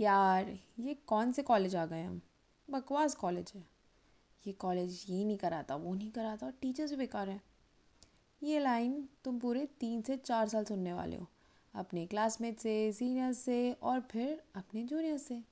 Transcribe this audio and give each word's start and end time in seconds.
यार, 0.00 0.58
ये 0.78 0.94
कौन 0.94 1.32
से 1.32 1.42
कॉलेज 1.42 1.76
आ 1.76 1.86
गए 1.86 2.02
हम? 2.02 2.20
बकवास 2.70 3.14
कॉलेज 3.14 3.52
है। 3.54 3.64
ये 4.46 4.52
कॉलेज 4.52 5.06
ये 5.08 5.24
नहीं 5.24 5.36
कराता, 5.36 5.76
वो 5.76 5.94
नहीं 5.94 6.10
कराता 6.10 6.46
और 6.46 6.52
टीचर्स 6.52 6.90
भी 6.90 6.96
बेकार 6.96 7.28
हैं। 7.28 7.42
ये 8.42 8.58
लाइन 8.58 9.08
तुम 9.24 9.38
पूरे 9.38 9.66
तीन 9.66 10.02
से 10.02 10.16
चार 10.16 10.48
साल 10.48 10.64
सुनने 10.64 10.92
वाले 10.92 11.16
हो। 11.16 11.26
अपने 11.74 12.06
क्लासमेट 12.06 12.58
से 12.58 12.92
सीनियर्स 12.92 13.38
से, 13.38 13.72
और 13.72 14.00
फिर 14.00 14.42
अपने 14.54 14.84
जूनियर 14.84 15.18
से। 15.18 15.42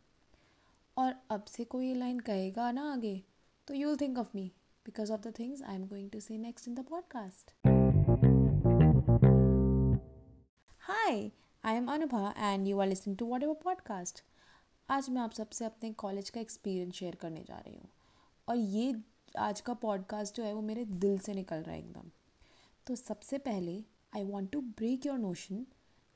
और 0.97 1.15
अब 1.31 1.45
से 1.45 1.65
कोई 1.65 1.89
ये 1.89 1.95
लाइन 1.95 2.21
कहेगा 2.21 2.73
ना 2.73 2.93
आगे 2.93 3.23
तो 3.67 3.75
you 3.75 3.89
will 3.89 3.97
think 4.01 4.19
of 4.19 4.29
me 4.35 4.53
because 4.87 5.13
of 5.13 5.21
the 5.21 5.35
things 5.39 5.63
I 5.63 5.75
am 5.75 5.87
going 5.87 6.11
to 6.11 6.21
say 6.21 6.39
next 6.39 6.69
in 6.69 6.75
the 6.75 6.81
podcast 6.81 7.53
hi 10.79 11.33
I 11.65 11.75
am 11.75 11.87
Anubha 11.87 12.35
and 12.39 12.69
you 12.69 12.79
are 12.79 12.87
listening 12.87 13.19
to 13.19 13.27
whatever 13.43 13.55
podcast 13.55 14.25
आज 14.89 15.09
मैं 15.11 15.21
आप 15.23 15.33
सबसे 15.33 15.65
अपने 15.65 15.93
कॉलेज 15.93 16.29
का 16.31 16.41
एक्सपीरियंस 16.41 16.95
शेयर 16.95 17.15
करने 17.15 17.43
जा 17.43 17.59
रही 17.59 17.75
हूँ। 17.75 17.89
और 18.49 18.57
ये 18.57 18.95
आज 19.39 19.61
का 19.61 19.75
पॉडकास्ट 19.75 20.37
जो 20.37 20.43
है, 20.43 20.53
वो 20.53 20.61
मेरे 20.61 20.85
दिल 20.85 21.19
से 21.19 21.35
निकल 21.35 21.57
रहा 21.57 21.73
है 21.73 21.79
एकदम। 21.79 22.11
तो 22.87 22.95
सबसे 22.95 23.39
पहले 23.39 23.83
I 24.17 24.25
want 24.25 24.51
to 24.51 24.61
break 24.61 25.07
your 25.07 25.19
notion 25.19 25.67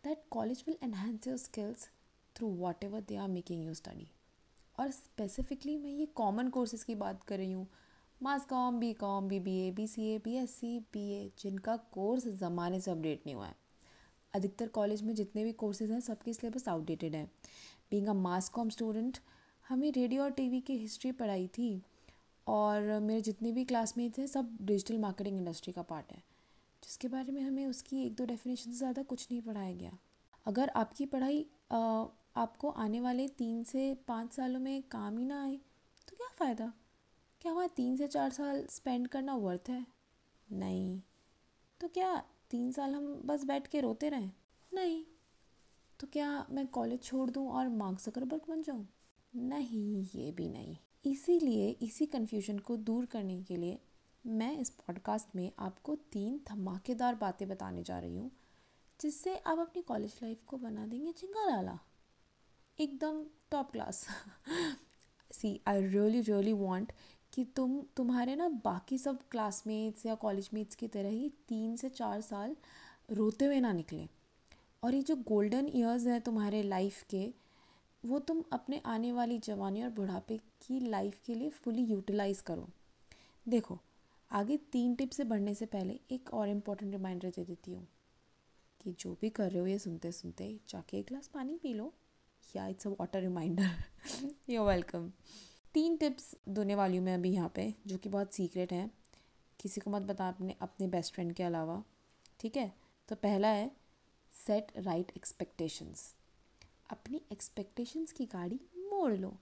that 0.05 0.23
college 0.31 0.65
will 0.67 0.77
enhance 0.83 1.27
your 1.27 1.37
skills 1.37 1.89
through 2.37 2.49
whatever 2.85 3.01
they 3.01 3.17
are 3.17 3.29
making 3.29 3.65
you 3.65 3.75
study 3.75 4.09
और 4.79 4.91
स्पेसिफिकली 4.91 5.77
मैं 5.77 5.91
ये 5.91 6.07
कॉमन 6.07 6.49
कोर्सेज़ 6.49 6.85
की 6.85 6.95
बात 6.95 7.25
कर 7.25 7.39
रही 7.39 7.53
हूँ। 7.53 7.67
Mass 8.23 8.47
comm 8.47 8.79
B 8.81 8.93
com 8.93 9.29
B 9.29 9.41
B 9.41 9.59
A 9.59 9.71
B 9.71 9.87
C 9.87 10.09
A 10.09 10.19
B 10.19 10.35
S 10.35 10.51
C 10.51 10.79
B 10.93 11.09
A 11.13 11.31
जिनका 11.39 11.77
course 11.77 12.29
ज़माने 12.29 12.81
से 12.81 12.91
अपडेट 12.91 13.23
नहीं 13.27 13.35
हुआ 13.35 13.47
है। 13.47 13.57
अधिकतर 14.35 14.69
कॉलेज 14.69 15.03
में 15.03 15.15
जितने 15.15 15.45
भी 15.45 15.53
कोर्सेज़ 15.55 15.93
हैं 15.93 16.01
सबके 16.01 16.33
सिलेबस 16.33 16.69
आउटडेटेड 16.69 17.15
है। 17.15 17.25
Being 17.91 18.09
a 18.09 18.13
mass 18.15 18.49
comm 18.49 18.69
student 18.69 19.19
हमें 19.65 19.91
रेडियो 19.93 20.23
और 20.23 20.31
टीवी 20.31 20.61
की 20.61 20.77
हिस्ट्री 20.79 21.13
पढ़ाई 21.13 21.47
थी 21.49 21.71
और 22.47 22.99
मेरे 23.01 23.21
जितने 23.21 23.53
भी 23.53 23.65
क्लासमेट्स 23.65 24.19
हैं 24.19 24.27
सब 24.27 24.57
डिजिटल 24.63 24.99
मार्केटिंग 24.99 25.39
इंडस्ट्री 25.39 25.73
का 25.73 25.83
पार्ट 25.83 26.13
है। 26.13 26.23
जिसके 26.83 27.09
बारे 27.09 27.33
में 27.33 27.41
हमें 27.43 27.67
उसकी 27.67 28.05
एक 28.07 28.15
दो 28.15 28.25
डेफिनेशन 28.25 28.71
से 28.71 28.79
ज़्यादा 28.79 29.03
कुछ 29.03 29.27
नहीं 29.31 29.41
पढ़ाया 29.43 29.73
गया। 29.75 29.99
अगर 30.47 30.69
आपकी 30.77 31.07
पढ़ाई 31.07 31.45
आ, 31.73 32.05
आपको 32.37 32.69
आने 32.71 33.01
वाले 33.01 33.27
तीन 33.29 33.63
से 33.65 33.93
पाँच 34.09 34.33
सालों 34.33 34.61
में 34.61 34.83
काम 34.83 35.19
ही 35.19 35.25
ना 35.25 35.43
आए 35.43 35.57
तो 36.09 36.17
क्या 36.17 36.29
फ़ायदा? 36.39 36.73
क्या 37.43 37.53
वहाँ 37.53 37.69
तीन 37.69 37.97
से 37.97 38.07
चार 38.07 38.31
साल 38.31 38.65
स्पेंड 38.71 39.09
करना 39.09 39.35
वर्थ 39.37 39.69
है? 39.71 39.85
नहीं। 40.49 41.01
तो 41.81 41.89
क्या 41.89 42.23
तीन 42.51 42.71
साल 42.73 42.95
हम 42.95 43.15
बस 43.25 43.45
बैठ 43.45 43.67
के 43.67 43.81
रोते 43.81 44.09
रहें। 44.09 44.31
नहीं 44.73 45.05
तो 46.01 46.07
क्या 46.07 46.47
मैं 46.51 46.67
कॉलेज 46.67 47.03
छोड़ 47.03 47.31
दूँ 47.31 47.49
और 47.51 47.69
मार्क 47.69 48.01
जकरबर्ग 48.01 48.49
बन 48.49 48.63
जाऊँ? 48.63 48.87
नहीं, 49.33 50.05
ये 50.15 50.31
भी 50.33 50.49
नहीं। 50.49 50.77
इसीलिए 51.05 51.69
इसी 51.83 52.07
कन्फ्यूज़न 52.07 52.59
को 52.59 52.77
दूर 52.77 53.07
करने 53.07 53.43
के 53.43 53.57
लिए 53.57 53.79
मैं 54.25 54.57
इस 54.59 54.71
पॉडकास्ट 54.71 55.37
में 55.37 55.51
आपको 55.59 55.95
तीन 56.13 56.41
धमाकेदार 56.49 57.15
बातें 57.15 57.49
बताने 57.49 57.83
जा 57.83 57.99
रही 57.99 58.17
हूँ, 58.17 58.31
जिससे 59.01 59.37
आप 59.37 59.59
अपनी 59.59 59.83
कॉलेज 59.83 60.19
लाइफ 60.23 60.43
को 60.47 60.57
बना 60.57 60.87
देंगे 60.87 61.13
चिंगा 61.13 61.45
लाला 61.47 61.79
एकदम 62.79 63.25
top 63.51 63.71
class 63.73 64.07
see 65.31 65.61
I 65.67 65.87
really 65.87 66.21
really 66.21 66.53
want 66.53 66.93
कि 67.39 67.45
तुम, 67.45 67.83
तुम्हारे 67.97 68.35
ना 68.37 68.49
बाकी 68.49 68.97
सब 68.99 69.19
क्लासमेट्स 69.31 70.07
या 70.07 70.15
कॉलेज 70.15 70.49
मेट्स 70.55 70.75
की 70.75 70.89
तरह 70.89 71.09
ही 71.09 71.29
तीन 71.49 71.77
से 71.77 71.89
चार 71.89 72.21
साल 72.21 72.57
रोते 73.11 73.45
हुए 73.45 73.61
ना 73.61 73.73
निकले। 73.73 74.09
और 74.83 74.95
ये 74.95 75.03
जो 75.03 75.17
गोल्डन 75.17 75.69
ईयर्स 75.75 76.07
हैं 76.07 76.21
तुम्हारे 76.21 76.63
लाइफ 76.63 77.03
के, 77.11 77.33
वो 78.05 78.19
तुम 78.19 78.43
अपने 78.53 78.81
आने 78.87 79.13
वाली 79.13 79.39
जवानी 79.39 79.83
और 79.83 79.91
बुढ़ापे 79.91 80.39
की 80.39 80.81
लाइफ 80.81 81.21
के 81.27 81.35
लिए 81.35 81.51
फुली 81.51 81.83
यूटिलाइज़ 81.83 82.43
करो। 82.43 82.69
देखो, 83.49 83.79
आगे 84.31 84.57
तीन 84.57 84.95
टिप 84.95 85.11
से 85.11 85.25
बढ़ने 85.25 85.55
से 85.55 85.67
पहले 85.67 86.01
एक 86.11 86.35
और 86.35 86.49
इम्पोर्टेंट 86.49 86.93
रिमाइंडर 86.93 87.31
दे 87.31 87.45
देती 87.45 87.73
हूँ 87.73 87.87
कि 88.81 88.97
जो 89.01 89.17
भी 89.21 89.31
कर 89.31 89.51
रहे 89.51 89.61
हो 89.61 89.67
ये 89.67 89.79
सुनते 89.79 90.13
सुनते 90.13 90.61
जाके 90.69 90.99
एक 90.99 91.07
गिलास 91.07 91.31
पानी 91.35 91.59
पी 91.63 91.75
लो। 91.75 91.93
या 92.57 92.67
it's 92.67 92.87
a 92.87 92.91
water 92.91 93.21
reminder 93.21 93.71
you 94.51 94.65
welcome 94.65 95.11
तीन 95.75 95.97
टिप्स 95.97 96.35
देने 96.49 96.75
वाली 96.75 96.97
हूँ 96.97 97.05
मैं 97.05 97.15
अभी 97.15 97.31
यहाँ 97.31 97.53
पे, 97.55 97.75
जो 97.87 97.97
कि 97.99 98.09
बहुत 98.09 98.35
सीक्रेट 98.35 98.73
हैं। 98.73 98.91
किसी 99.61 99.81
को 99.81 99.91
मत 99.91 100.03
बता 100.03 100.29
अपने 100.29 100.55
अपने 100.63 100.87
बेस्ट 100.87 101.15
फ्रेंड 101.15 101.33
के 101.33 101.43
अलावा, 101.43 101.83
ठीक 102.41 102.57
है? 102.57 102.73
तो 103.09 103.17
पहला 103.17 103.49
है 103.49 103.71
सेट 104.33 104.73
राइट 104.77 105.13
एक्सपेक्टेशंस 105.17 106.15
अपनी 106.91 107.21
एक्सपेक्टेशंस 107.33 108.13
की 108.13 108.27
गाड़ी 108.27 108.61
मोड़ 108.91 109.13
लो। 109.13 109.33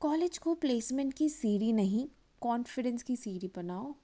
कॉलेज 0.00 0.38
को 0.38 0.54
प्लेसमेंट 0.54 1.14
की 1.14 1.28
सीढ़ी 1.28 1.72
नहीं 1.72 2.06
कॉन्फिडेंस 2.40 3.02
की 3.02 3.16
सीढ़ी 3.16 3.50
बनाओ। 3.56 3.94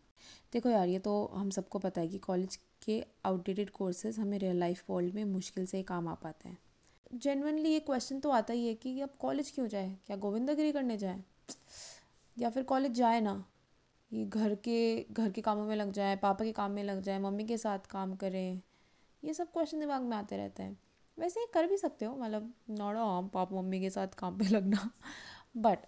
देखो 0.52 0.68
यार, 0.68 0.88
ये 0.88 0.98
तो 0.98 1.24
हम 1.34 1.50
सबको 1.50 1.78
पता 1.78 2.00
है 2.00 2.08
कि 2.08 2.18
कॉलेज 2.18 2.58
के 2.86 3.04
आउटडेटेड 3.24 3.70
कोर्सेज 3.70 4.18
हमें 4.18 4.38
रियल 4.38 4.56
लाइफ 4.56 4.90
वर्ल्ड 4.90 5.14
में 5.14 5.24
मुश्किल 5.24 5.66
से 5.66 5.82
काम 5.82 6.08
आ 6.08 6.14
पाते 6.14 6.48
हैं। 6.48 6.58
जेनवनली 7.14 7.72
ये 7.72 7.80
क्वेश्चन 7.80 8.20
तो 8.20 8.30
आता 8.30 8.52
ही 8.52 8.66
है 8.68 8.74
कि 8.74 9.00
अब 9.00 9.10
कॉलेज 9.18 9.50
क्यों 9.50 9.66
जाए? 9.68 9.96
क्या 10.06 10.16
गोविंदागिरी 10.16 10.72
करने 10.72 10.96
जाए? 10.96 11.22
या 12.36 12.50
फिर 12.50 12.62
कॉलेज 12.62 12.92
जाए 12.92 13.20
ना? 13.20 13.44
ये 14.12 14.24
घर 14.24 14.54
के 14.54 15.06
घर 15.10 15.30
के 15.30 15.40
कामों 15.40 15.64
में 15.66 15.76
लग 15.76 15.92
जाए, 15.92 16.16
पापा 16.16 16.44
के 16.44 16.52
काम 16.52 16.70
में 16.70 16.82
लग 16.84 17.00
जाए, 17.00 17.18
मम्मी 17.18 17.44
के 17.44 17.58
साथ 17.58 17.78
काम 17.78 18.14
करें। 18.16 18.60
ये 19.24 19.34
सब 19.34 19.52
क्वेश्चन 19.52 19.80
दिमाग 19.80 20.02
में 20.02 20.16
आते 20.16 20.36
रहते 20.36 20.62
हैं। 20.62 20.78
वैसे 21.18 21.40
ही 21.40 21.46
कर 21.54 21.66
भी 21.66 21.76
सकते 21.76 22.04
हो 22.04 22.16
मतलब 22.16 22.52
नॉट 22.70 22.96
आम 22.96 23.28
पापा 23.28 23.56
मम्मी 23.56 23.80
के 23.80 23.90
साथ 23.90 24.14
काम 24.18 24.38
पे 24.38 24.44
लगना। 24.44 24.90
बट 25.56 25.86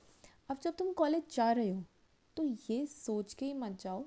अब 0.50 0.59
जब 0.62 0.76
तुम 0.76 0.92
कॉलेज 0.92 1.34
जा 1.34 1.50
रहे 1.53 1.70
हो 1.70 1.84
तो 2.36 2.44
ये 2.44 2.84
सोच 2.86 3.34
के 3.34 3.47
ही 3.47 3.54
मत 3.54 3.81
जाओ 3.81 4.03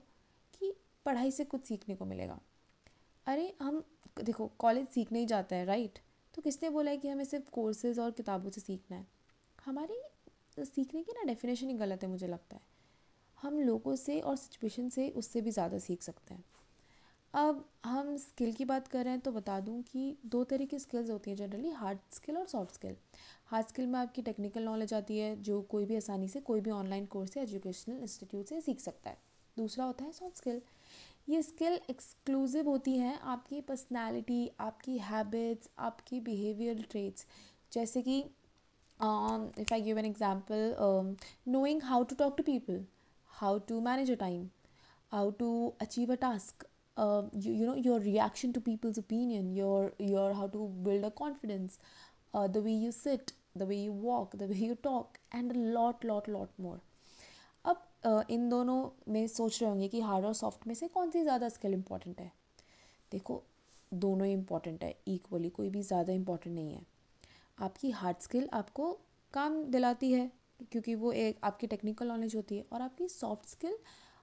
कि 0.54 0.74
पढ़ाई 1.06 1.32
से 1.32 1.44
कुछ 1.44 1.66
सीखने 1.66 1.96
को 1.96 2.06
मिलेगा। 2.06 2.40
अरे 3.26 3.54
हम, 3.62 3.84
देखो 4.24 4.48
कॉलेज 4.60 4.88
सीखने 4.88 5.20
ही 5.20 5.26
जाते 5.26 5.56
हैं 5.56 5.66
राइट 5.66 6.00
तो 6.40 6.44
किसने 6.44 6.70
बोला 6.70 6.92
है 6.92 6.98
कि 6.98 7.08
हमें 7.08 7.24
सिर्फ़ 7.26 7.50
कोर्सेज 7.50 7.98
और 8.00 8.12
किताबों 8.12 8.50
से 8.50 8.62
सीखना 8.62 8.98
है? 8.98 9.06
हमारी 9.60 9.96
सीखने 10.66 11.02
की 11.04 11.12
ना 11.12 11.24
डेफिनेशन 11.24 11.70
ही 11.70 11.74
गलत 11.74 12.04
है 12.04 12.10
मुझे 12.10 12.28
लगता 12.28 12.56
है। 12.56 12.62
हम 13.38 13.60
लोगों 13.60 13.96
से 13.96 14.20
और 14.22 14.36
सिचुएशन 14.36 14.88
से 14.90 15.10
उससे 15.12 15.42
भी 15.42 15.52
ज़्यादा 15.52 15.80
सीख 15.80 16.04
सकते 16.04 16.34
हैं। 16.34 16.44
अब 17.34 17.64
हम 17.86 18.16
स्किल 18.18 18.54
की 18.54 18.66
बात 18.66 18.88
कर 18.88 19.04
रहे 19.04 19.14
हैं 19.14 19.22
तो 19.22 19.32
बता 19.32 19.60
दूँ 19.60 19.82
कि 19.84 20.16
दो 20.26 20.44
तरह 20.44 20.66
की 20.66 20.80
स्किल्स 20.80 21.10
होती 21.10 21.30
हैं 21.30 21.38
जनरली 21.38 21.70
हार्ड 21.72 22.00
स्किल 22.12 22.38
और 22.38 22.46
सॉफ्ट 22.48 22.74
स्किल 22.74 22.96
हार्ड 23.46 23.68
स्किल 23.68 23.88
में 23.88 24.00
आपकी 24.00 24.22
टेक्निकल 24.22 24.64
नॉलेज 24.64 24.94
आती 24.94 25.18
है, 25.20 25.36
जो 25.36 25.62
कोई 25.62 25.86
भी 25.86 25.96
आसानी 25.96 26.28
से 26.28 26.40
कोई 26.42 26.62
भी 26.62 26.72
ऑनलाइन 26.72 27.06
कोर्स 27.08 27.38
या 27.38 27.44
एजुकेशनल 27.44 28.00
इंस्टीट्यूट 28.00 28.46
से 28.46 28.62
सीख 28.62 28.80
सकता 28.80 29.10
है। 29.10 29.18
दूसरा 29.58 29.86
होता 29.86 30.06
है 30.06 30.12
सॉफ्ट 30.12 30.38
स्किल 30.38 30.62
ये 31.30 31.42
स्किल 31.44 31.74
एक्सक्लूसिव 31.90 32.70
होती 32.70 32.98
हैं 32.98 33.20
आपकी 33.32 33.60
पर्सनालिटी 33.62 34.50
आपकी 34.60 34.98
हैबिट्स 34.98 35.70
आपकी 35.80 36.20
बिहेवियर 36.20 36.82
ट्रेट्स 36.92 37.26
जैसे 37.72 38.02
कि 38.02 38.18
if 38.20 39.74
I 39.74 39.82
give 39.82 40.00
an 40.00 40.06
example 40.06 40.76
knowing 41.48 41.82
how 41.84 42.04
to 42.04 42.16
talk 42.20 42.38
to 42.38 42.44
people 42.44 42.84
how 43.32 43.60
to 43.68 43.80
manage 43.82 44.12
a 44.12 44.16
time 44.16 44.48
how 45.12 45.30
to 45.40 45.52
achieve 45.82 46.12
a 46.12 46.16
task 46.22 46.66
you 47.38 47.66
know 47.66 47.76
your 47.78 48.02
reaction 48.02 48.52
to 48.52 48.62
people's 48.62 49.00
opinion 49.00 49.52
your 49.58 49.96
your 50.02 50.32
how 50.32 50.48
to 50.48 50.68
build 50.84 51.06
a 51.06 51.10
confidence 51.18 51.80
the 52.36 52.64
way 52.66 52.74
you 52.74 52.92
sit 52.94 53.32
the 53.58 53.64
way 53.64 53.76
you 53.76 53.94
walk 54.02 54.36
the 54.36 54.50
way 54.50 54.58
you 54.58 54.76
talk 54.84 55.18
and 55.36 55.54
lot 55.56 56.06
lot 56.06 56.30
lot 56.30 56.60
more 56.60 56.82
इन 58.04 58.48
दोनों 58.50 58.90
में 59.08 59.26
सोच 59.28 59.62
रहे 59.62 59.70
होंगे 59.70 59.88
कि 59.88 60.02
hard 60.02 60.26
और 60.26 60.34
soft 60.34 60.68
में 60.68 60.74
से 60.76 60.88
कौन 60.88 61.12
सी 61.12 61.22
ज़्यादा 61.22 61.50
स्किल 61.50 61.74
इंपॉर्टेंट 61.74 62.20
है? 62.20 62.32
देखो, 63.12 63.44
दोनों 63.92 64.28
ही 64.28 64.34
इंपॉर्टेंट 64.34 64.84
है 64.84 64.96
इक्वली 65.08 65.50
कोई 65.50 65.70
भी 65.70 65.82
ज़्यादा 65.84 66.14
इंपॉर्टेंट 66.14 66.56
नहीं 66.56 66.74
है। 66.74 66.86
आपकी 67.58 67.92
हार्ड 67.92 68.18
स्किल 68.20 68.50
आपको 68.54 68.92
काम 69.34 69.64
दिलाती 69.66 70.12
है, 70.12 70.32
क्योंकि 70.62 70.96
वो 70.96 71.12
एक, 71.14 71.40
आपकी 71.44 71.68
टेक्निकल 71.68 72.08
नॉलेज 72.08 72.36
होती 72.36 72.58
है 72.58 72.66
और 72.74 72.82
आपकी 72.82 73.08
सॉफ्ट 73.10 73.50
स्किल 73.50 73.78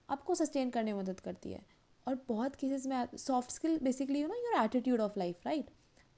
आपको 0.08 0.34
सस्टेन 0.34 0.70
करने 0.70 0.92
में 0.92 1.00
मदद 1.00 1.20
करती 1.20 1.52
है। 1.52 1.64
और 2.06 2.18
बहुत 2.28 2.56
केसेस 2.56 2.86
में 2.86 3.16
soft 3.16 3.50
skill 3.50 3.78
basically 3.82 4.20
you 4.20 4.28
know 4.28 4.34
your 4.36 4.62
attitude 4.64 5.00
of 5.00 5.18
life 5.18 5.46
right 5.46 5.70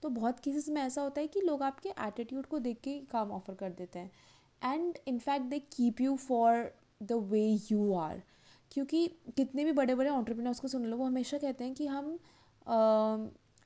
तो 0.02 0.08
बहुत 0.10 0.40
केसेस 0.40 0.68
में 0.68 0.80
ऐसा 0.82 1.02
होता 1.02 1.20
है 1.20 1.26
कि 1.26 1.40
लोग 1.40 1.62
आपके 1.62 1.88
एटीट्यूड 2.00 2.46
को 2.46 2.58
देख 2.58 2.80
के 2.80 2.98
काम 3.10 3.30
ऑफ़र 3.32 3.54
कर 3.54 3.70
देते 3.72 3.98
हैं। 3.98 4.74
And 4.74 4.98
in fact 5.08 5.46
they 5.46 5.58
keep 5.72 6.00
you 6.00 6.16
for 6.18 6.70
the 7.00 7.12
way 7.30 7.42
you 7.70 7.92
are 7.94 8.22
क्योंकि 8.70 9.06
कितने 9.36 9.64
भी 9.64 9.72
बड़े 9.72 9.94
बड़े 9.94 10.10
ऑन्टरप्रीनर्स 10.10 10.60
को 10.60 10.68
सुन 10.68 10.84
लो 10.86 10.96
वो 10.96 11.04
हमेशा 11.04 11.38
कहते 11.38 11.64
हैं 11.64 11.74
कि 11.74 11.86
हम 11.86 12.18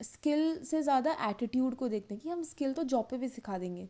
स्किल 0.01 0.57
uh, 0.57 0.63
से 0.65 0.81
ज़्यादा 0.81 1.11
एटीट्यूड 1.29 1.75
को 1.75 1.87
देखते 1.87 2.15
हैं 2.15 2.21
कि 2.23 2.29
हम 2.29 2.43
स्किल 2.43 2.73
तो 2.73 2.83
जॉब 2.83 3.07
पे 3.11 3.17
भी 3.17 3.27
सिखा 3.29 3.57
देंगे। 3.57 3.87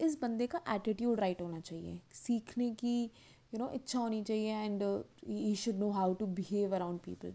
इस 0.00 0.18
बंदे 0.22 0.46
का 0.46 0.60
एटीट्यूड 0.70 1.20
राइट 1.20 1.40
होना 1.42 1.60
चाहिए। 1.60 1.98
सीखने 2.14 2.70
की 2.74 3.02
यू 3.02 3.58
नो 3.58 3.70
इच्छा 3.74 3.98
होनी 3.98 4.22
चाहिए 4.22 4.54
and 4.54 4.82
he 5.26 5.54
should 5.56 5.76
know 5.76 5.90
how 5.90 6.14
to 6.14 6.26
behave 6.28 6.74
around 6.74 7.00
people 7.00 7.34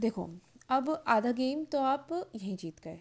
देखो 0.00 0.28
अब 0.70 0.90
आधा 1.08 1.32
गेम 1.32 1.64
तो 1.64 1.78
आप 1.80 2.08
यहीं 2.36 2.56
जीत 2.56 2.80
गए। 2.84 3.00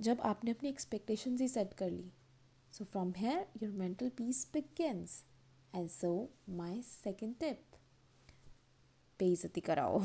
जब 0.00 0.20
आपने 0.20 0.50
अपनी 0.50 0.68
एक्सपेक्टेशन 0.68 1.36
ही 1.40 1.48
सेट 1.48 1.72
कर 1.74 1.90
ली 1.90 2.10
so 2.72 2.84
from 2.84 3.12
here 3.16 3.46
your 3.62 3.72
mental 3.74 4.08
peace 4.18 4.46
begins. 4.56 5.18
And 5.74 5.90
so, 5.90 6.10
my 6.58 6.74
second 6.84 7.34
tip. 7.40 7.58
बेइज्जती 9.20 9.60
कराओ। 9.60 10.00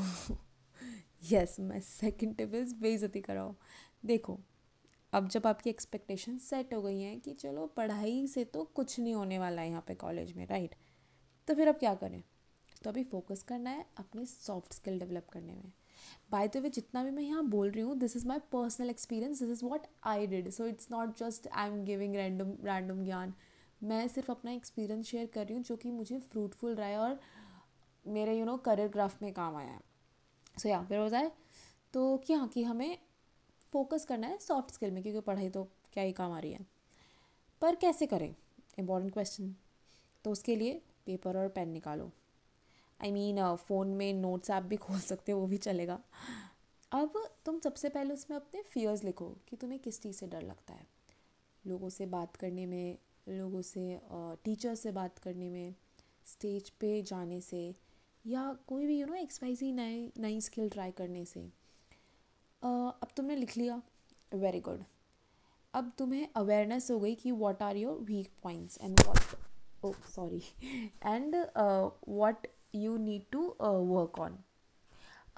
Yes 1.30 1.56
my 1.60 1.80
second 1.80 2.34
tip 2.36 2.54
is 2.54 2.74
बेइज्जती 2.76 3.20
कराओ। 3.20 3.54
देखो 4.06 4.38
अब 5.12 5.28
जब 5.28 5.46
आपकी 5.46 5.70
एक्सपेक्टेशन 5.70 6.38
सेट 6.38 6.74
हो 6.74 6.80
गई 6.82 7.00
हैं 7.00 7.20
कि 7.20 7.32
चलो 7.34 7.66
पढ़ाई 7.76 8.26
से 8.26 8.44
तो 8.44 8.64
कुछ 8.74 8.98
नहीं 8.98 9.14
होने 9.14 9.38
वाला 9.38 9.62
है 9.62 9.68
यहाँ 9.68 9.84
पे 9.88 9.94
कॉलेज 9.94 10.32
में 10.36 10.46
राइट 10.46 10.74
तो 11.48 11.54
फिर 11.54 11.68
अब 11.68 11.78
क्या 11.78 11.94
करें? 11.94 12.22
तो 12.82 12.90
अभी 12.90 13.04
फोकस 13.04 13.42
करना 13.42 13.70
है 13.70 13.86
अपनी 13.98 14.26
सॉफ्ट 14.26 14.72
स्किल 14.72 14.98
डेवलप 14.98 15.28
करने 15.32 15.54
में। 15.54 15.72
बाय 16.32 16.48
द 16.48 16.56
वे 16.56 16.70
जितना 16.70 17.04
भी 17.04 17.10
मैं 17.10 17.22
यहाँ 17.22 17.44
बोल 17.48 17.70
रही 17.70 17.82
हूँ 17.82 17.96
this 17.98 18.16
is 18.16 18.26
my 18.28 18.38
personal 18.52 18.90
experience 18.90 19.42
this 19.42 19.50
is 19.50 19.64
what 19.64 19.86
I 20.06 20.26
did 20.26 20.50
so 20.50 20.66
it's 20.66 20.90
not 20.92 21.16
just 21.18 21.48
I 21.48 21.68
am 21.68 21.84
giving 21.84 22.16
random 22.16 22.56
random 22.64 23.04
ज्ञान। 23.04 23.34
मैं 23.84 24.06
सिर्फ़ 24.08 24.30
अपना 24.30 24.50
एक्सपीरियंस 24.50 25.06
शेयर 25.06 25.26
कर 25.26 25.44
रही 25.46 25.54
हूँ 25.54 25.62
जो 25.62 25.76
कि 25.76 25.90
मुझे 25.90 26.18
फ्रूटफुल 26.20 26.74
रहा 26.74 26.88
है 26.88 26.98
और 26.98 27.18
मेरे 28.04 28.38
यू 28.38 28.44
नो 28.44 28.56
करियर 28.56 28.88
ग्राफ 28.88 29.22
में 29.22 29.32
काम 29.32 29.56
आया 29.56 29.70
है। 29.70 29.80
सो 30.58 30.68
या 30.68 30.82
फिर 30.82 30.98
हो 30.98 31.08
जाए 31.08 31.30
तो 31.94 32.16
क्या, 32.26 32.46
कि 32.46 32.62
हमें 32.62 32.98
फोकस 33.72 34.04
करना 34.04 34.26
है 34.26 34.38
सॉफ्ट 34.38 34.74
स्किल 34.74 34.90
में, 34.90 35.02
क्योंकि 35.02 35.20
पढ़ाई 35.20 35.48
तो 35.48 35.64
क्या 35.92 36.04
ही 36.04 36.12
काम 36.12 36.32
आ 36.32 36.38
रही 36.38 36.52
है। 36.52 36.66
पर 37.62 37.74
कैसे 37.74 38.06
करें? 38.06 38.34
इंपॉर्टेंट 38.78 39.12
क्वेश्चन 39.12 39.54
तो 40.24 40.30
उसके 40.30 40.56
लिए 40.56 40.80
पेपर 41.06 41.36
और 41.36 41.48
पेन 41.48 41.68
निकालो। 41.68 42.10
आई 43.00 43.10
मीन 43.12 43.54
फ़ोन 43.56 43.88
में 43.88 44.12
नोट्स 44.12 44.50
ऐप 44.50 44.62
भी 44.62 44.76
खोल 44.76 44.98
सकते 45.00 45.32
हो, 45.32 45.40
वो 45.40 45.46
भी 45.46 45.56
चलेगा। 45.58 46.00
अब 46.92 47.12
तुम 47.46 47.58
सबसे 47.60 47.88
पहले 47.88 48.14
उसमें 48.14 48.36
अपने 48.36 48.62
फियर्स 48.62 49.04
लिखो 49.04 49.28
कि 49.48 49.56
तुम्हें 49.56 49.80
किस 49.80 50.02
चीज़ 50.02 50.16
से 50.16 50.26
डर 50.26 50.42
लगता 50.42 50.74
है। 50.74 50.86
लोगों 51.64 51.88
से 51.88 52.06
बात 52.06 52.36
करने 52.36 52.66
में 52.66 52.98
लोगों 53.26 53.60
से 53.62 53.98
टीचर 54.44 54.74
से 54.74 54.90
बात 54.92 55.18
करने 55.18 55.48
में 55.50 55.74
स्टेज 56.26 56.70
पे 56.80 57.00
जाने 57.02 57.40
से 57.40 57.62
या 58.24 58.42
कोई 58.68 58.86
भी 58.86 58.98
यू 59.00 59.06
नो 59.06 59.14
एक्सवाइजी 59.14 59.70
नई 59.72 60.10
नई 60.18 60.40
स्किल 60.40 60.68
ट्राई 60.70 60.90
करने 60.92 61.24
से। 61.24 61.40
अब 62.62 63.08
तुमने 63.16 63.36
लिख 63.36 63.56
लिया। 63.56 63.80
वेरी 64.34 64.60
गुड 64.60 64.84
अब 65.74 65.92
तुम्हें 65.98 66.28
अवेयरनेस 66.36 66.90
हो 66.90 66.98
गई 67.00 67.14
कि 67.14 67.30
what 67.32 67.62
are 67.62 67.76
your 67.76 67.98
weak 68.02 68.30
points 68.42 68.78
and 68.82 69.00
what 69.00 69.84
oh 69.84 69.92
sorry 70.14 70.42
and 71.04 71.36
what 72.08 72.46
you 72.74 72.96
need 72.98 73.22
to 73.32 73.46
work 73.60 74.18
on 74.20 74.38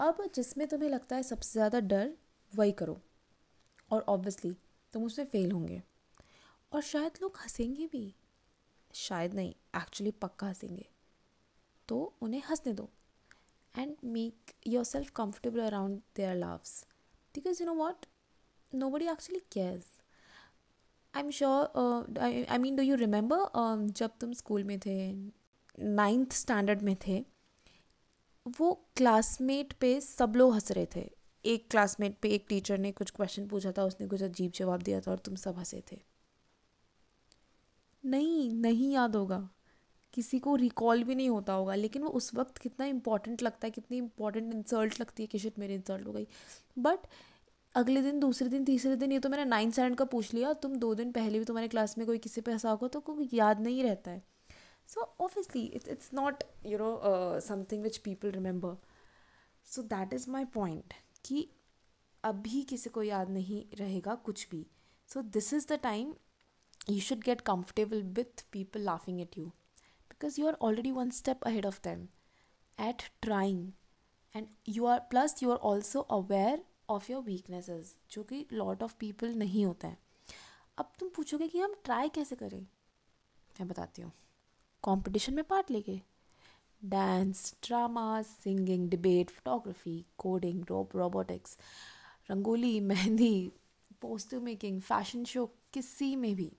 अब 0.01 0.23
जिसमें 0.35 0.67
तुम्हें 0.69 0.89
लगता 0.91 1.17
है 1.17 1.23
सबसे 1.23 1.53
ज़्यादा 1.53 1.81
डर, 1.81 2.13
वही 2.53 2.73
करो। 2.73 2.97
और 3.91 4.05
ऑब्वियसली 4.09 4.57
तुम 4.93 5.05
उसमें 5.05 5.27
फेल 5.27 5.53
होंगे। 5.53 5.81
और 6.73 6.83
शायद 6.83 7.19
लोग 7.23 7.39
हंसेंगे 7.39 7.87
भी। 7.87 8.15
शायद 8.95 9.35
नहीं 9.35 9.55
एक्चुअली 9.77 10.11
पक्का 10.13 10.47
हंसेंगे। 10.47 10.89
तो 11.89 11.97
उन्हें 12.23 12.43
हंसने 12.43 12.73
दो। 12.73 12.89
And 13.75 13.97
make 14.05 14.53
your 14.67 14.85
self 14.85 15.11
comfortable 15.17 15.61
around 15.61 16.01
their 16.17 16.37
loves 16.37 16.85
because 17.35 17.63
you 17.63 17.67
know 17.67 17.75
what 17.75 18.07
nobody 18.91 19.07
actually 19.09 19.41
cares 19.53 19.87
I 21.15 21.23
am 21.23 21.31
sure 21.31 22.19
I 22.21 22.59
mean 22.59 22.77
do 22.77 22.83
you 22.83 22.97
remember 22.97 23.87
जब 23.91 24.19
तुम 24.21 24.33
स्कूल 24.33 24.65
में 24.65 24.79
थे 24.81 24.97
नाइन्थ 25.79 26.33
स्टैंडर्ड 26.33 26.83
में 26.83 26.97
थे, 27.07 27.25
वो 28.47 28.73
क्लासमेट 28.97 29.73
पे 29.73 30.01
सब 30.01 30.37
लोग 30.37 30.53
हंस 30.55 30.71
रहे 30.71 30.87
थे। 30.97 31.11
एक 31.45 31.71
क्लासमेट 31.71 32.19
पे 32.23 32.31
एक 32.31 32.47
टीचर 32.49 32.79
ने 32.79 32.93
कुछ 32.93 33.11
क्वेश्चन 33.11 33.49
पूछा 33.49 33.73
था, 33.73 33.85
उसने 33.85 34.07
कुछ 34.07 34.23
अजीब 34.23 34.53
जवाब 34.53 34.83
दिया 34.83 35.01
था 35.01 35.11
और 35.11 35.19
तुम 35.19 35.35
सब 35.37 35.59
हंसे 35.59 35.83
थे। 35.93 36.01
नहीं 38.07 38.51
नहीं 38.53 38.93
याद 38.93 39.17
होगा। 39.17 39.49
किसी 40.15 40.39
को 40.39 40.55
रिकॉल 40.57 41.03
भी 41.05 41.15
नहीं 41.15 41.29
होता 41.29 41.53
होगा 41.53 41.75
लेकिन 41.75 42.03
वो 42.03 42.09
उस 42.11 42.35
वक्त 42.35 42.59
कितना 42.59 42.87
इंपॉर्टेंट 42.87 43.43
लगता 43.43 43.67
है 43.67 43.71
कितनी 43.71 43.97
इंपॉर्टेंट 43.99 44.53
इंसल्ट 44.55 45.01
लगती 45.01 45.23
है 45.23 45.27
कि 45.27 45.39
शिट 45.39 45.59
मेरी 45.59 45.75
इंसल्ट 45.75 46.07
हो 46.07 46.13
गई। 46.13 46.27
बट 46.79 47.07
अगले 47.75 48.03
दिन 48.03 48.21
दूसरे 48.21 48.49
दिन 48.49 48.65
तीसरे 48.65 48.97
दिन 48.97 49.13
ये 49.13 49.19
तो 49.19 49.29
मैंने 49.29 49.45
नाइन्थ 49.45 49.73
स्टैंडर्ड 49.73 49.99
का 49.99 50.05
पूछ 50.05 50.33
लिया 50.35 50.53
तुम 50.53 50.77
दो 50.77 50.95
दिन 50.95 51.13
पहले 51.13 51.39
भी 51.39 51.45
तुम्हारे 51.45 51.69
क्लास 51.69 51.97
में 51.99 52.07
कोई 52.07 52.19
किसी 52.19 52.41
पे 52.41 52.53
हंसा 52.53 52.71
होगा 52.71 52.89
तो 52.89 53.01
कोई 53.01 53.29
याद 53.35 53.61
नहीं 53.61 53.83
रहता 53.83 54.11
है। 54.11 54.23
So 54.89 55.15
obviously 55.21 55.65
it, 55.77 55.89
it's 55.89 56.11
not 56.15 56.45
you 56.67 56.79
know 56.79 57.41
something 57.41 57.83
which 57.83 57.97
people 57.97 58.31
remember 58.31 58.77
so 59.67 59.83
that 59.83 60.13
is 60.13 60.31
my 60.31 60.45
point 60.45 60.95
कि 61.25 61.49
अभी 62.25 62.63
किसी 62.63 62.91
को 62.91 63.03
याद 63.03 63.31
नहीं 63.31 63.65
रहेगा 63.77 64.15
कुछ 64.15 64.49
भी। 64.51 64.67
So 65.09 65.23
this 65.23 65.53
is 65.55 65.67
the 65.73 65.81
time 65.81 66.13
you 66.88 67.00
should 67.00 67.24
get 67.24 67.44
comfortable 67.44 68.02
with 68.16 68.50
people 68.52 68.82
laughing 68.82 69.22
at 69.22 69.38
you 69.38 69.52
because 70.10 70.38
you 70.38 70.48
are 70.48 70.58
already 70.62 70.92
one 70.92 71.12
step 71.12 71.44
ahead 71.44 71.66
of 71.66 71.82
them 71.82 72.10
at 72.78 73.10
trying 73.22 73.74
and 74.36 74.48
you 74.66 74.86
are 74.86 75.02
plus 75.10 75.42
you 75.42 75.52
are 75.52 75.64
also 75.72 76.06
aware 76.10 76.60
of 76.90 77.10
your 77.10 77.22
weaknesses 77.22 77.96
जो 78.12 78.24
कि 78.32 78.46
lot 78.54 78.88
of 78.88 78.98
people 79.04 79.36
नहीं 79.38 79.66
होता 79.66 79.88
है 79.88 79.98
अब 80.78 80.92
तुम 81.00 81.10
पूछोगे 81.16 81.48
कि 81.48 81.60
हम 81.60 81.74
ट्राई 81.86 82.10
कैसे 82.16 82.36
करें 82.36 82.60
मैं 82.60 83.68
बताती 83.68 84.02
हूँ 84.02 84.12
कंपटीशन 84.84 85.34
में 85.34 85.44
पार्ट 85.44 85.72
लेके 85.72 86.00
dance 86.82 87.54
drama 87.64 88.22
singing 88.22 88.90
debate 88.90 89.30
photography 89.30 90.04
coding 90.18 90.64
rope 90.70 90.96
robotics 90.98 91.58
rangoli 92.30 92.80
mehndi 92.92 93.52
poster 94.02 94.40
making 94.40 94.82
fashion 94.82 95.24
show 95.34 95.46
किसी 95.74 96.16
में 96.16 96.34
भी 96.36 96.52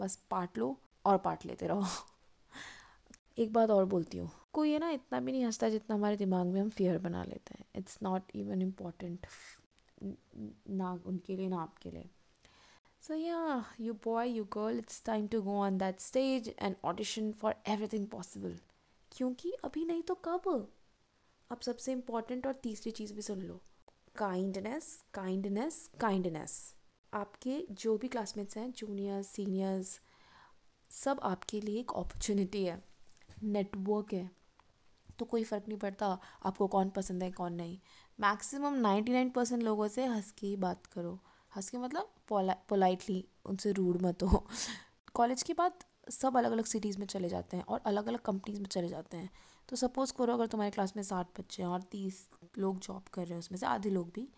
बस 0.00 0.16
पाट 0.30 0.58
लो 0.58 0.80
और 1.06 1.18
पाट 1.18 1.46
लेते 1.46 1.66
रहो। 1.66 1.84
एक 3.38 3.52
बात 3.52 3.70
और 3.70 3.84
बोलती 3.84 4.18
हूँ। 4.18 4.30
कोई 4.52 4.72
है 4.72 4.78
ना 4.78 4.90
इतना 4.90 5.20
भी 5.20 5.32
नहीं 5.32 5.44
हंसता 5.44 5.68
जितना 5.68 5.96
हमारे 5.96 6.16
दिमाग 6.16 6.46
में 6.46 6.60
हम 6.60 6.68
फियर 6.68 6.98
बना 6.98 7.24
लेते 7.24 7.54
हैं। 7.58 7.64
इट्स 7.74 7.98
नॉट 8.02 8.22
इवन 8.34 8.62
इंपॉर्टेंट 8.62 9.26
ना 10.70 11.00
उनके 11.06 11.36
लिए 11.36 11.48
ना 11.48 11.62
आपके 11.62 11.90
लिए। 11.90 12.10
So, 13.08 13.14
yeah, 13.14 13.62
you 13.80 13.94
boy, 14.06 14.38
you 14.38 14.44
girl, 14.56 14.84
it's 14.84 15.02
time 15.08 15.28
to 15.28 15.42
go 15.42 15.70
on 15.70 15.78
that 15.78 15.96
stage 15.98 16.48
and 16.62 16.74
audition 16.90 17.32
for 17.42 17.54
everything 17.68 18.14
possible. 18.14 18.54
क्योंकि 19.12 19.50
अभी 19.50 19.84
नहीं 19.84 20.02
तो 20.02 20.14
कब? 20.14 20.72
अब 21.50 21.60
सबसे 21.60 21.92
इंपॉर्टेंट 21.92 22.46
और 22.46 22.52
तीसरी 22.52 22.92
चीज़ 22.92 23.14
भी 23.14 23.22
सुन 23.22 23.42
लो। 23.42 23.60
काइंडनेस 24.16 25.04
काइंडनेस 25.14 25.90
काइंडनेस 26.00 26.74
आपके 27.12 27.66
जो 27.70 27.96
भी 27.98 28.08
क्लासमेट्स 28.08 28.56
हैं 28.56 28.70
जूनियर्स 28.72 29.26
सीनियर्स 29.26 30.00
सब 30.90 31.20
आपके 31.22 31.60
लिए 31.60 31.80
एक 31.80 31.90
अपॉर्चुनिटी 31.90 32.64
है 32.64 32.82
नेटवर्क 33.42 34.12
है। 34.12 34.30
तो 35.18 35.24
कोई 35.24 35.44
फ़र्क 35.44 35.64
नहीं 35.68 35.78
पड़ता 35.78 36.06
आपको 36.46 36.66
कौन 36.66 36.90
पसंद 36.90 37.22
है, 37.22 37.30
कौन 37.30 37.52
नहीं। 37.52 37.78
मैक्सिमम 38.18 38.74
नाइन्टी 38.74 39.12
नाइन 39.12 39.30
परसेंट 39.30 39.62
लोगों 39.62 39.88
से 39.88 40.04
हंस 40.06 40.30
के 40.30 40.46
ही 40.46 40.56
बात 40.56 40.86
करो। 40.86 41.18
हंस 41.56 41.70
के 41.70 41.78
मतलब 41.78 42.14
पोला 42.28 42.56
पोलाइटली 42.68 43.24
उनसे 43.46 43.72
रूड 43.72 44.00
मत 44.02 44.22
हो। 44.22 44.46
कॉलेज 45.14 45.42
के 45.42 45.54
बाद 45.54 45.84
सब 46.10 46.36
अलग 46.36 46.52
अलग 46.52 46.64
सिटीज़ 46.64 46.98
में 46.98 47.06
चले 47.06 47.28
जाते 47.28 47.56
हैं 47.56 47.64
और 47.64 47.80
अलग 47.86 48.06
अलग 48.08 48.20
कंपनीज़ 48.20 48.60
में 48.60 48.66
चले 48.66 48.88
जाते 48.88 49.16
हैं। 49.16 49.30
तो 49.68 49.76
सपोज़ 49.76 50.12
करो 50.18 50.34
अगर 50.34 50.46
तुम्हारे 50.46 50.70
क्लास 50.70 50.92
में 50.96 51.02
साठ 51.02 51.40
बच्चे 51.40 51.62
हैं 51.62 51.68
और 51.68 51.82
तीस 51.82 52.28
लोग 52.58 52.78
जॉब 52.78 53.08
कर 53.12 53.22
रहे 53.22 53.32
हैं, 53.32 53.38
उसमें 53.38 53.58
से 53.58 53.66
आधे 53.66 53.90
लोग 53.90 54.10
भी 54.14 54.28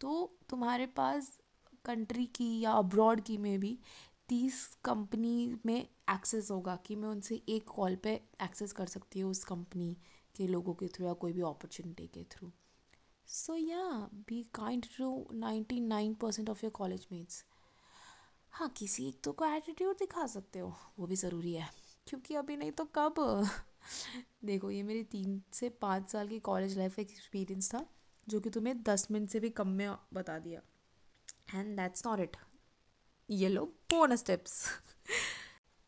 तो 0.00 0.38
तुम्हारे 0.48 0.86
पास 0.86 1.38
कंट्री 1.84 2.26
की 2.26 2.60
या 2.60 2.72
अब्रॉड 2.72 3.20
की 3.20 3.36
में 3.38 3.58
भी 3.60 3.78
तीस 4.28 4.64
कंपनी 4.84 5.56
में 5.66 5.88
एक्सेस 6.14 6.50
होगा 6.50 6.76
कि 6.76 6.96
मैं 6.96 7.08
उनसे 7.08 7.42
एक 7.48 7.64
कॉल 7.68 7.96
पे 7.96 8.14
एक्सेस 8.42 8.72
कर 8.72 8.86
सकती 8.86 9.20
हूँ 9.20 9.30
उस 9.30 9.44
कंपनी 9.44 9.96
के 10.36 10.46
लोगों 10.46 10.74
के 10.74 10.88
थ्रू 10.88 11.06
या 11.06 11.12
कोई 11.12 11.32
भी 11.32 11.40
अपॉर्चुनिटी 11.40 12.06
के 12.06 12.24
through 12.24 12.52
so 13.28 13.56
yeah 13.56 14.10
be 14.28 14.42
kind 14.54 14.86
to 14.98 15.28
ninety 15.32 15.80
nine 15.80 16.14
percent 16.14 16.50
of 16.50 16.60
your 16.64 16.70
college 16.70 17.06
mates 17.12 17.44
हाँ 18.52 18.68
किसी 18.68 19.08
एक 19.08 19.20
तो 19.24 19.32
को 19.32 19.44
एटीट्यूड 19.46 19.96
दिखा 19.96 20.26
सकते 20.26 20.58
हो, 20.58 20.76
वो 20.98 21.06
भी 21.06 21.16
ज़रूरी 21.16 21.54
है, 21.54 21.68
क्योंकि 22.06 22.34
अभी 22.34 22.56
नहीं 22.56 22.72
तो 22.72 22.84
कब? 22.84 23.14
देखो, 24.44 24.70
ये 24.70 24.82
मेरी 24.82 25.02
तीन 25.04 25.42
से 25.52 25.68
पाँच 25.68 26.08
साल 26.10 26.28
की 26.28 26.38
कॉलेज 26.40 26.78
लाइफ 26.78 26.98
एक्सपीरियंस 26.98 27.74
था, 27.74 27.86
जो 28.28 28.40
कि 28.40 28.50
तुम्हें 28.50 28.82
दस 28.82 29.08
मिनट 29.10 29.28
से 29.30 29.40
भी 29.40 29.50
कम 29.50 29.68
में 29.68 29.96
बता 30.14 30.38
दिया। 30.38 30.60
एंड 31.54 31.76
दैट्स 31.76 32.06
नॉट 32.06 32.20
इट 32.20 32.36
ये 33.28 33.48
लो 33.48 33.64
बोनस 33.90 34.24
टिप्स 34.26 34.66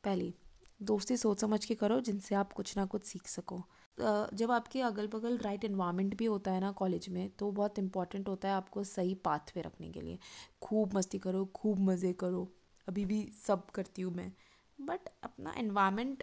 पहली, 0.04 0.34
दोस्ती 0.80 1.16
सोच 1.16 1.40
समझ 1.40 1.64
के 1.64 1.74
करो 1.74 2.00
जिनसे 2.00 2.34
आप 2.34 2.52
कुछ 2.52 2.76
ना 2.76 2.84
कुछ 2.86 3.04
सीख 3.04 3.26
सको। 3.28 3.62
जब 3.98 4.50
आपके 4.50 4.80
अगल 4.82 5.06
बगल 5.08 5.36
राइट 5.38 5.64
इन्वामेंट 5.64 6.14
भी 6.16 6.24
होता 6.24 6.52
है 6.52 6.60
ना 6.60 6.70
कॉलेज 6.72 7.08
में 7.08 7.28
तो 7.30 7.50
बहुत 7.52 7.78
इंपॉर्टेंट 7.78 8.28
होता 8.28 8.48
है 8.48 8.54
आपको 8.54 8.84
सही 8.84 9.14
पाथ 9.24 9.52
पे 9.54 9.60
रखने 9.62 9.90
के 9.90 10.00
लिए। 10.00 10.18
खूब 10.62 10.96
मस्ती 10.96 11.18
करो, 11.18 11.44
खूब 11.54 11.78
मज़े 11.80 12.12
करो। 12.14 12.48
अभी 12.88 13.04
भी 13.04 13.22
सब 13.46 13.70
करती 13.70 14.02
हूँ 14.02 14.12
मैं। 14.14 14.32
बट 14.78 15.08
अपना 15.24 15.54
इन्वामेंट 15.58 16.22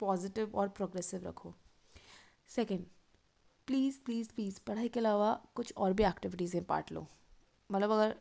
पॉजिटिव 0.00 0.52
और 0.54 0.68
प्रोग्रेसिव 0.70 1.26
रखो। 1.26 1.54
सेकेंड 2.50 2.84
प्लीज़ 3.68 3.98
प्लीज़ 4.04 4.28
प्लीज़ 4.34 4.60
पढ़ाई 4.66 4.88
के 4.88 5.00
अलावा 5.00 5.32
कुछ 5.54 5.72
और 5.76 5.92
भी 5.92 6.04
एक्टिविटीज़ 6.04 6.56
में 6.56 6.64
पार्ट 6.64 6.92
लो। 6.92 7.06
मतलब 7.74 7.90
अगर 7.90 8.14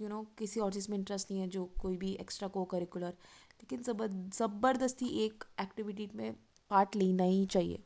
यू 0.00 0.08
नो 0.08 0.22
किसी 0.38 0.60
और 0.60 0.72
चीज़ 0.72 0.90
में 0.90 0.96
इंटरेस्ट 0.98 1.30
नहीं 1.30 1.40
है, 1.40 1.48
जो 1.48 1.64
कोई 1.80 1.96
भी 1.96 2.12
एक्स्ट्रा 2.20 2.48
को 2.48 2.64
करिकुलर 2.66 3.14
लेकिन 3.62 3.82
ज़बरदस्ती 4.32 5.06
एक 5.24 5.44
एक्टिविटी 5.60 6.08
में 6.14 6.34
पार्ट 6.70 6.96
लेना 6.96 7.24
ही 7.24 7.44
चाहिए। 7.46 7.82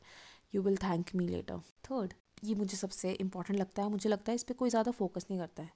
You 0.55 0.61
will 0.61 0.77
thank 0.79 1.15
me 1.15 1.27
later 1.27 1.59
third 1.85 2.13
ये 2.43 2.55
मुझे 2.55 2.77
सबसे 2.77 3.11
इंपॉर्टेंट 3.13 3.59
लगता 3.59 3.83
है, 3.83 3.89
मुझे 3.89 4.09
लगता 4.09 4.31
है 4.31 4.35
इस 4.35 4.43
पर 4.43 4.53
कोई 4.53 4.69
ज़्यादा 4.69 4.91
फोकस 4.91 5.25
नहीं 5.29 5.39
करता 5.39 5.63
है। 5.63 5.71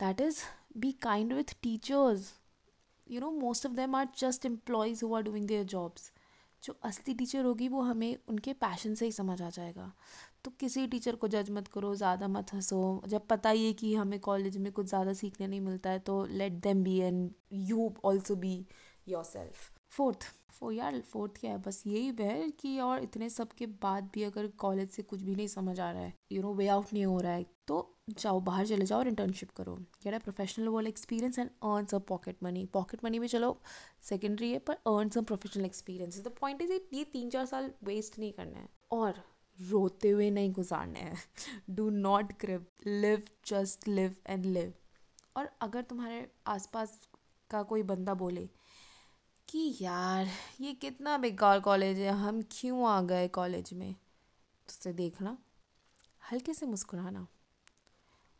That 0.00 0.20
is 0.20 0.40
be 0.78 0.92
kind 1.02 1.32
with 1.32 1.54
teachers 1.62 2.32
you 3.06 3.20
know 3.20 3.30
most 3.32 3.66
of 3.66 3.72
them 3.74 3.94
are 3.94 4.08
just 4.18 4.46
employees 4.46 5.04
who 5.04 5.14
are 5.14 5.22
doing 5.22 5.46
their 5.48 5.64
jobs 5.66 6.10
जो 6.64 6.76
असली 6.84 7.14
टीचर 7.14 7.44
होगी, 7.44 7.68
वो 7.68 7.80
हमें 7.82 8.16
उनके 8.28 8.52
पैशन 8.54 8.94
से 8.94 9.04
ही 9.04 9.12
समझ 9.12 9.40
आ 9.42 9.48
जाएगा। 9.50 9.92
तो 10.44 10.50
किसी 10.60 10.86
टीचर 10.86 11.16
को 11.16 11.28
जज 11.28 11.50
मत 11.50 11.68
करो, 11.68 11.94
ज़्यादा 11.96 12.28
मत 12.28 12.52
हंसो। 12.54 13.02
जब 13.08 13.26
पता 13.26 13.50
ही 13.50 13.66
है 13.66 13.72
कि 13.72 13.94
हमें 13.94 14.18
कॉलेज 14.20 14.56
में 14.58 14.70
कुछ 14.72 14.86
ज़्यादा 14.86 15.12
सीखने 15.14 15.46
नहीं 15.46 15.60
मिलता 15.60 15.90
है 15.90 15.98
तो 16.00 16.24
let 16.26 16.52
them 16.62 16.82
be 16.84 16.98
and 16.98 17.30
you 17.52 17.92
also 18.04 18.36
be 18.36 18.56
your 19.08 19.24
self 19.24 19.70
fourth 19.90 20.24
फो 20.52 20.70
यार 20.70 21.00
फोर्थ 21.02 21.36
क्या 21.40 21.50
है? 21.50 21.58
बस 21.58 21.82
यही 21.86 22.14
है 22.20 22.50
कि 22.50 22.78
और 22.80 23.02
इतने 23.02 23.28
सब 23.30 23.52
के 23.52 23.66
बाद 23.82 24.10
भी 24.14 24.22
अगर 24.22 24.46
कॉलेज 24.58 24.90
से 24.90 25.02
कुछ 25.02 25.22
भी 25.22 25.34
नहीं 25.34 25.46
समझ 25.48 25.78
आ 25.80 25.90
रहा 25.90 26.02
है 26.02 26.14
यू 26.32 26.42
नो 26.42 26.52
वे 26.54 26.68
आउट 26.68 26.92
नहीं 26.92 27.04
हो 27.06 27.18
रहा 27.20 27.32
है 27.32 27.46
तो 27.68 27.93
जाओ, 28.10 28.40
बाहर 28.40 28.66
चले 28.66 28.84
जाओ 28.84 28.98
और 28.98 29.08
इंटर्नशिप 29.08 29.50
करो। 29.50 29.74
Get 29.74 30.14
a 30.14 30.18
professional 30.18 30.68
world 30.68 30.88
experience 30.88 31.38
and 31.38 31.50
earn 31.50 31.86
some 31.86 31.98
pocket 31.98 32.36
money 32.42 32.64
pocket 32.66 33.04
money 33.04 33.18
भी 33.18 33.28
चलो 33.28 33.60
सेकेंडरी 34.02 34.52
है, 34.52 34.58
पर 34.58 34.74
earn 34.74 35.08
some 35.08 35.24
professional 35.24 35.64
experience 35.64 36.18
the 36.18 36.28
point 36.28 36.62
is 36.62 36.72
ये 36.72 37.04
तीन 37.04 37.30
चार 37.30 37.46
साल 37.46 37.70
वेस्ट 37.84 38.18
नहीं 38.18 38.32
करना 38.32 38.58
है। 38.58 38.68
और 38.92 39.22
रोते 39.60 40.10
हुए 40.10 40.30
नहीं 40.30 40.52
गुजारने 40.52 41.00
हैं। 41.00 41.16
Do 41.70 41.90
not 41.90 42.32
grip 42.40 42.70
live 42.86 43.22
just 43.46 43.88
live 43.88 44.16
and 44.26 44.44
live 44.44 44.72
और 45.36 45.50
अगर 45.60 45.82
तुम्हारे 45.82 46.30
आसपास 46.46 47.00
का 47.50 47.62
कोई 47.62 47.82
बंदा 47.82 48.14
बोले 48.14 48.48
कि, 49.48 49.76
यार, 49.80 50.28
ये 50.60 50.72
कितना 50.72 51.18
बेकार 51.18 51.60
कॉलेज 51.60 51.98
है, 51.98 52.10
हम 52.10 52.42
क्यों 52.50 52.88
आ 52.88 53.02
गए 53.02 53.28
कॉलेज 53.28 53.72
में? 53.72 53.92
तो 53.92 54.00
उसे 54.68 54.92
देखना, 54.92 55.38
हल्के 56.32 56.54
से 56.54 56.66
मुस्कुराना। 56.66 57.26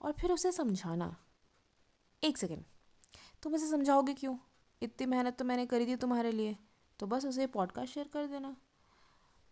और 0.05 0.13
फिर 0.13 0.33
उसे 0.33 0.53
समझाना। 0.53 1.15
एक 2.23 2.39
सेकेंड। 2.39 2.65
तुम 3.43 3.55
उसे 3.55 3.71
समझाओगे 3.71 4.15
क्यों? 4.15 4.37
इतनी 4.83 5.07
मेहनत 5.07 5.37
तो 5.39 5.45
मैंने 5.45 5.67
करी 5.67 5.87
थी 5.87 5.97
तुम्हारे 5.97 6.33
लिए 6.33 6.57
तो 7.01 7.07
बस 7.07 7.25
उसे 7.27 7.47
पॉडकास्ट 7.47 7.93
शेयर 7.95 8.09
कर 8.09 8.27
देना। 8.27 8.57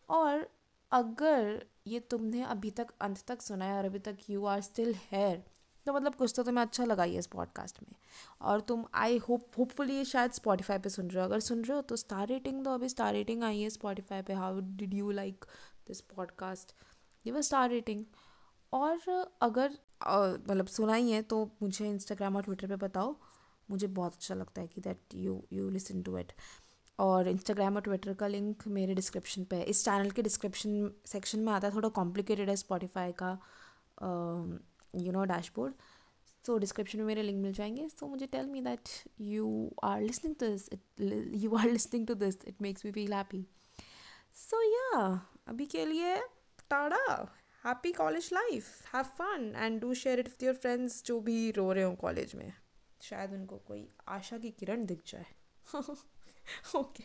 और 0.08 0.48
अगर 0.92 1.66
ये 1.86 2.00
तुमने 2.00 2.42
अभी 2.42 2.70
तक, 2.70 2.86
अंत 3.00 3.22
तक 3.28 3.42
सुना 3.42 3.64
है 3.64 3.76
और 3.78 3.84
अभी 3.84 3.98
तक 3.98 4.16
यू 4.30 4.44
आर 4.44 4.60
स्टिल 4.60 4.94
हेयर 5.10 5.42
तो 5.86 5.92
मतलब 5.92 6.14
कुछ 6.14 6.32
तो 6.36 6.42
तुम्हें 6.42 6.64
अच्छा 6.64 6.84
लगा 6.84 7.02
ही 7.02 7.16
इस 7.18 7.26
पॉडकास्ट 7.26 7.82
में। 7.82 7.94
और 8.40 8.60
तुम 8.60 8.84
आई 8.94 9.16
होप 9.18 9.48
होपफुली 9.58 9.96
ये 9.96 10.04
शायद 10.04 10.32
स्पॉटिफाई 10.32 10.78
पे 10.78 10.88
सुन 10.88 11.08
रहे 11.10 11.22
हो। 11.22 11.28
अगर 11.28 11.40
सुन 11.40 11.62
रहे 11.64 11.76
हो 11.76 11.82
तो 11.82 11.96
स्टार 11.96 12.26
रेटिंग 12.28 12.64
तो 12.64 12.74
अभी 12.74 12.88
स्टार 12.88 13.12
रेटिंग 13.12 13.42
आई 13.44 13.60
है 13.60 13.70
स्पॉटिफाई 13.70 14.22
पे। 14.22 14.32
How 14.32 14.60
did 14.60 14.94
you 14.94 15.10
like 15.10 15.44
this 15.86 16.00
podcast 16.00 16.74
ये 17.26 17.32
वो 17.32 17.42
स्टार 17.42 17.68
रेटिंग 17.70 18.04
और 18.72 19.30
अगर 19.42 19.78
मतलब 20.06 20.66
सुना 20.66 20.94
ही 20.94 21.10
है 21.10 21.22
तो 21.24 21.44
मुझे 21.62 21.88
इंस्टाग्राम 21.88 22.36
और 22.36 22.42
ट्विटर 22.42 22.66
पे 22.66 22.76
बताओ। 22.86 23.14
मुझे 23.68 23.86
बहुत 23.88 24.12
अच्छा 24.14 24.34
लगता 24.34 24.60
है 24.60 24.66
कि 24.66 24.80
that 24.80 25.14
you 25.14 25.42
you 25.52 25.68
listen 25.70 26.02
to 26.02 26.16
it 26.18 26.32
और 26.98 27.28
इंस्टाग्राम 27.28 27.76
और 27.76 27.82
ट्विटर 27.82 28.14
का 28.14 28.26
लिंक 28.26 28.66
मेरे 28.68 28.94
डिस्क्रिप्शन 28.94 29.44
पे 29.44 29.56
है। 29.56 29.64
इस 29.64 29.84
चैनल 29.84 30.10
के 30.10 30.22
डिस्क्रिप्शन 30.22 30.90
सेक्शन 31.06 31.40
में 31.40 31.52
आता 31.52 31.68
है, 31.68 31.74
थोड़ा 31.74 31.88
कॉम्प्लिकेटेड 31.90 32.48
है 32.48 32.56
स्पॉटिफाई 32.56 33.12
का 33.22 33.30
you 34.94 35.12
know 35.12 35.24
dashboard 35.24 35.74
so 36.44 36.56
description 36.58 36.98
में 36.98 37.06
मेरे 37.06 37.22
लिंक 37.22 37.42
मिल 37.42 37.52
जाएँगे। 37.52 37.88
सो 37.88 38.06
मुझे 38.06 38.26
tell 38.26 38.46
me 38.46 38.60
that 38.60 38.88
you 39.20 39.70
are 39.84 40.00
listening 40.02 40.34
to 40.36 40.46
this 40.46 40.68
it 40.72 40.80
you 41.42 41.54
are 41.56 41.70
listening 41.70 42.06
to 42.06 42.14
this 42.14 42.44
it 42.48 42.62
makes 42.62 42.84
me 42.84 42.92
feel 42.92 43.12
happy 43.14 43.44
so 44.36 44.62
yeah 44.62 45.00
अभी 45.48 45.66
के 45.66 45.84
लिए 45.86 46.16
tada 46.70 47.04
happy 47.66 47.92
college 47.92 48.30
life 48.32 48.94
have 48.94 49.02
fun 49.02 49.54
and 49.56 49.80
do 49.80 49.94
share 49.94 50.20
it 50.20 50.28
with 50.28 50.42
your 50.42 50.54
friends 50.54 51.04
जो 51.04 51.20
भी 51.20 51.50
रो 51.50 51.72
रहे 51.72 51.84
हो 51.84 51.94
college 51.94 52.34
में। 52.34 52.52
शायद 53.00 53.32
उनको 53.32 53.56
कोई 53.56 53.88
आशा 54.08 54.38
की 54.38 54.50
किरण 54.50 54.86
दिख 54.86 55.02
जाए। 55.06 55.26
Okay. 56.74 57.00